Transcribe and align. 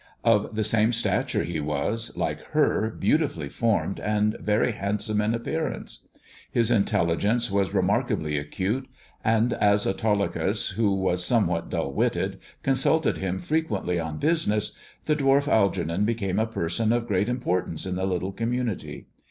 Of 0.23 0.55
the 0.55 0.63
same 0.63 0.93
stature, 0.93 1.43
he 1.43 1.59
was, 1.59 2.17
like 2.17 2.41
her, 2.53 2.89
beautifully 2.89 3.49
formed, 3.49 3.99
and 3.99 4.35
very 4.39 4.71
handsome 4.71 5.21
in 5.21 5.35
appearance. 5.35 6.07
His 6.51 6.71
intelligence 6.71 7.51
was 7.51 7.75
remarkably 7.75 8.35
acute, 8.39 8.89
and 9.23 9.53
as 9.53 9.85
Autolycus, 9.85 10.69
who 10.69 10.91
was 10.91 11.23
some 11.23 11.45
what 11.45 11.69
dull 11.69 11.93
witted, 11.93 12.39
consulted 12.63 13.19
him 13.19 13.37
frequently 13.37 13.99
on 13.99 14.17
business, 14.17 14.75
the 15.05 15.15
dwarf 15.15 15.47
Algernon 15.47 16.03
became 16.03 16.39
a 16.39 16.47
person 16.47 16.91
of 16.91 17.05
great 17.07 17.29
importance 17.29 17.85
in 17.85 17.93
the 17.95 18.07
little 18.07 18.31
community. 18.31 19.05